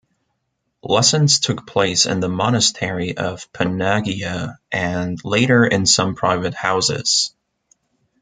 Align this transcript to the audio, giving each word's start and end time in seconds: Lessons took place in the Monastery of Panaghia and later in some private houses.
Lessons 0.81 1.37
took 1.39 1.67
place 1.67 2.07
in 2.07 2.21
the 2.21 2.27
Monastery 2.27 3.15
of 3.15 3.53
Panaghia 3.53 4.57
and 4.71 5.23
later 5.23 5.63
in 5.63 5.85
some 5.85 6.15
private 6.15 6.55
houses. 6.55 7.35